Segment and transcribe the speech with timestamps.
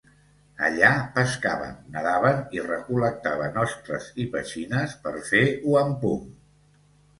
[0.69, 5.45] Allà pescaven, nedaven i recol·lectaven ostres i petxines per fer
[5.77, 6.29] wampum.